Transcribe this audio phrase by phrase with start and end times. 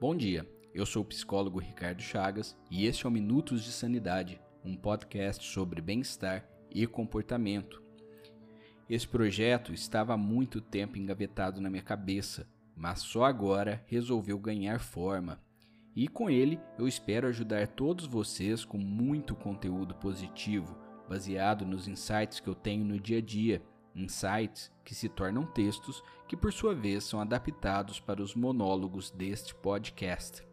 [0.00, 4.40] Bom dia, eu sou o psicólogo Ricardo Chagas e este é o Minutos de Sanidade,
[4.64, 7.82] um podcast sobre bem-estar e comportamento.
[8.88, 14.80] Esse projeto estava há muito tempo engavetado na minha cabeça, mas só agora resolveu ganhar
[14.80, 15.38] forma.
[15.94, 20.78] E com ele eu espero ajudar todos vocês com muito conteúdo positivo,
[21.10, 23.62] baseado nos insights que eu tenho no dia a dia
[23.94, 29.54] insights que se tornam textos que, por sua vez, são adaptados para os monólogos deste
[29.54, 30.46] podcast.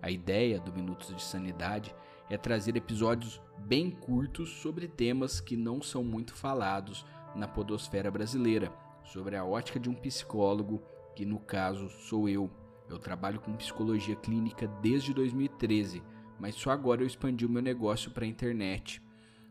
[0.00, 1.94] A ideia do Minutos de Sanidade
[2.28, 7.04] é trazer episódios bem curtos sobre temas que não são muito falados
[7.34, 10.82] na podosfera brasileira, sobre a ótica de um psicólogo,
[11.14, 12.50] que no caso sou eu.
[12.88, 16.02] Eu trabalho com psicologia clínica desde 2013,
[16.38, 19.02] mas só agora eu expandi o meu negócio para a internet.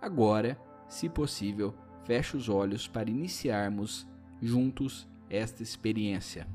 [0.00, 0.56] Agora,
[0.88, 4.06] se possível, feche os olhos para iniciarmos
[4.40, 6.46] juntos esta experiência.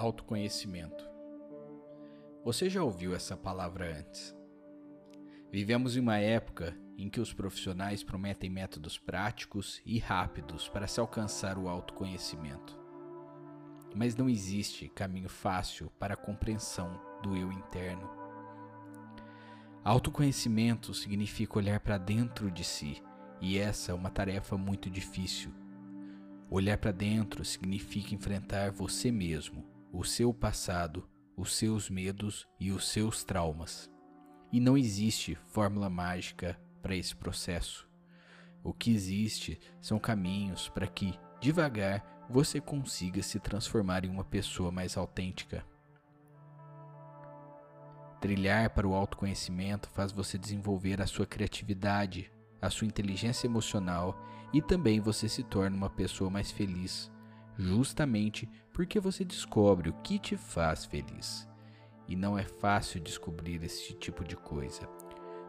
[0.00, 1.06] Autoconhecimento.
[2.42, 4.34] Você já ouviu essa palavra antes?
[5.52, 11.00] Vivemos em uma época em que os profissionais prometem métodos práticos e rápidos para se
[11.00, 12.80] alcançar o autoconhecimento.
[13.94, 18.08] Mas não existe caminho fácil para a compreensão do eu interno.
[19.84, 23.02] Autoconhecimento significa olhar para dentro de si,
[23.38, 25.52] e essa é uma tarefa muito difícil.
[26.48, 32.88] Olhar para dentro significa enfrentar você mesmo o seu passado, os seus medos e os
[32.88, 33.90] seus traumas.
[34.52, 37.88] E não existe fórmula mágica para esse processo.
[38.62, 44.70] O que existe são caminhos para que, devagar, você consiga se transformar em uma pessoa
[44.70, 45.64] mais autêntica.
[48.20, 54.16] Trilhar para o autoconhecimento faz você desenvolver a sua criatividade, a sua inteligência emocional
[54.52, 57.10] e também você se torna uma pessoa mais feliz,
[57.60, 61.48] justamente porque você descobre o que te faz feliz.
[62.08, 64.88] E não é fácil descobrir esse tipo de coisa.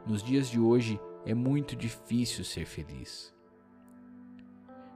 [0.05, 3.33] Nos dias de hoje é muito difícil ser feliz.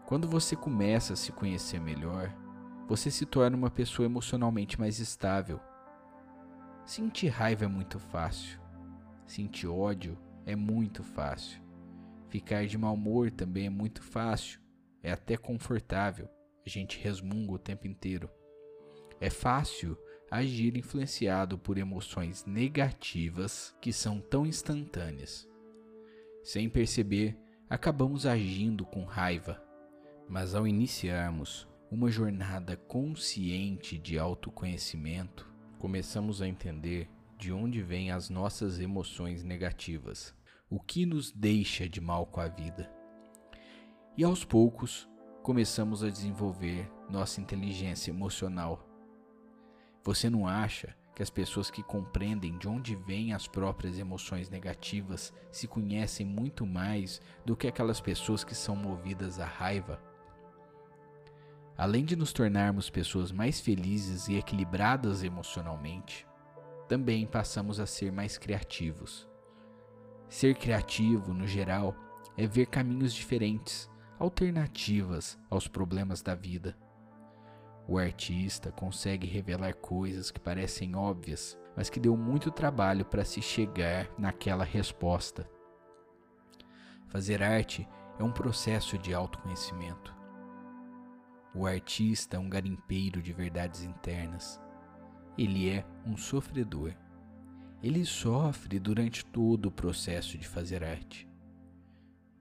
[0.06, 2.32] Quando você começa a se conhecer melhor,
[2.88, 5.60] você se torna uma pessoa emocionalmente mais estável.
[6.86, 8.60] Sentir raiva é muito fácil.
[9.26, 10.16] Sentir ódio
[10.46, 11.60] é muito fácil.
[12.30, 14.60] Ficar de mau humor também é muito fácil.
[15.02, 16.30] É até confortável
[16.66, 18.30] a gente resmunga o tempo inteiro.
[19.20, 19.98] É fácil
[20.30, 25.48] agir influenciado por emoções negativas que são tão instantâneas.
[26.44, 27.38] Sem perceber,
[27.70, 29.64] acabamos agindo com raiva,
[30.28, 38.30] mas ao iniciarmos uma jornada consciente de autoconhecimento, começamos a entender de onde vêm as
[38.30, 40.34] nossas emoções negativas,
[40.70, 42.92] o que nos deixa de mal com a vida.
[44.18, 45.08] E aos poucos
[45.46, 48.84] começamos a desenvolver nossa inteligência emocional.
[50.04, 55.32] Você não acha que as pessoas que compreendem de onde vêm as próprias emoções negativas
[55.52, 60.02] se conhecem muito mais do que aquelas pessoas que são movidas à raiva?
[61.78, 66.26] Além de nos tornarmos pessoas mais felizes e equilibradas emocionalmente,
[66.88, 69.30] também passamos a ser mais criativos.
[70.28, 71.96] Ser criativo, no geral,
[72.36, 76.78] é ver caminhos diferentes alternativas aos problemas da vida.
[77.88, 83.42] O artista consegue revelar coisas que parecem óbvias, mas que deu muito trabalho para se
[83.42, 85.48] chegar naquela resposta.
[87.08, 87.88] Fazer arte
[88.18, 90.16] é um processo de autoconhecimento.
[91.54, 94.60] O artista é um garimpeiro de verdades internas.
[95.38, 96.94] Ele é um sofredor.
[97.84, 101.30] Ele sofre durante todo o processo de fazer arte.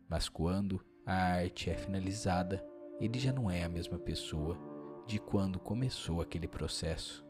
[0.08, 2.64] Mas quando a arte é finalizada,
[2.98, 4.58] ele já não é a mesma pessoa
[5.06, 7.24] de quando começou aquele processo.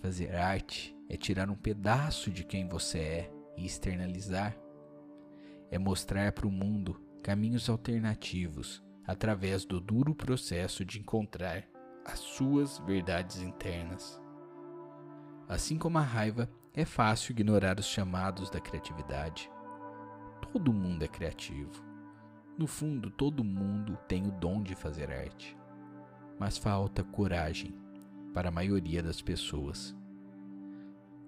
[0.00, 4.56] Fazer arte é tirar um pedaço de quem você é e externalizar.
[5.70, 11.64] É mostrar para o mundo caminhos alternativos através do duro processo de encontrar
[12.04, 14.20] as suas verdades internas.
[15.48, 19.50] Assim como a raiva, é fácil ignorar os chamados da criatividade.
[20.52, 21.87] Todo mundo é criativo.
[22.58, 25.56] No fundo, todo mundo tem o dom de fazer arte,
[26.40, 27.72] mas falta coragem
[28.34, 29.96] para a maioria das pessoas.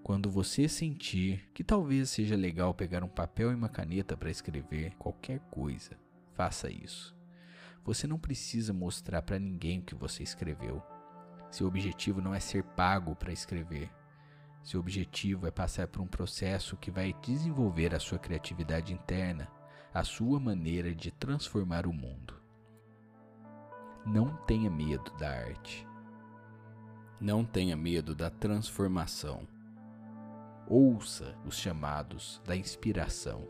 [0.02, 4.96] Quando você sentir que talvez seja legal pegar um papel e uma caneta para escrever
[4.96, 5.96] qualquer coisa,
[6.34, 7.16] faça isso.
[7.84, 10.82] Você não precisa mostrar para ninguém o que você escreveu.
[11.48, 13.88] Seu objetivo não é ser pago para escrever.
[14.64, 19.48] Seu objetivo é passar por um processo que vai desenvolver a sua criatividade interna,
[19.92, 22.34] a sua maneira de transformar o mundo.
[24.06, 25.86] Não tenha medo da arte.
[27.20, 29.46] Não tenha medo da transformação.
[30.68, 33.46] Ouça os chamados da inspiração.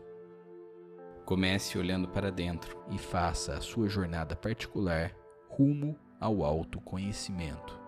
[1.25, 5.15] Comece olhando para dentro e faça a sua jornada particular
[5.47, 7.80] rumo ao autoconhecimento.